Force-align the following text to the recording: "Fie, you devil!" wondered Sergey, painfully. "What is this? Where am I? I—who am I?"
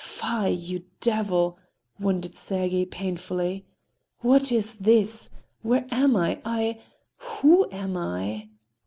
"Fie, 0.03 0.49
you 0.49 0.85
devil!" 0.99 1.59
wondered 1.99 2.33
Sergey, 2.33 2.85
painfully. 2.85 3.65
"What 4.21 4.51
is 4.51 4.77
this? 4.77 5.29
Where 5.61 5.85
am 5.91 6.15
I? 6.15 6.41
I—who 6.43 7.69
am 7.69 7.95
I?" 7.95 8.49